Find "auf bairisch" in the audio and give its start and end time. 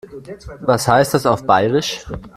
1.27-2.07